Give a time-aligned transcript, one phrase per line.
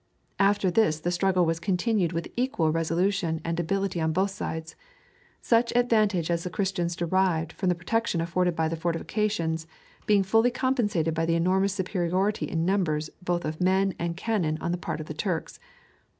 [0.39, 4.75] After this the struggle was continued with equal resolution and ability on both sides;
[5.43, 9.67] such advantage as the Christians derived from the protection afforded by the fortifications
[10.07, 14.71] being fully compensated by the enormous superiority in numbers both of men and cannon on
[14.71, 15.59] the part of the Turks.